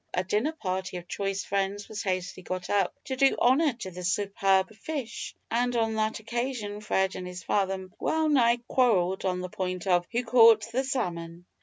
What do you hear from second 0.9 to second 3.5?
of choice friends was hastily got up to do